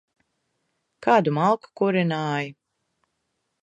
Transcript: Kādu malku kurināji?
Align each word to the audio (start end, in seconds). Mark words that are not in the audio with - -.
Kādu 1.07 1.35
malku 1.41 1.71
kurināji? 1.83 2.53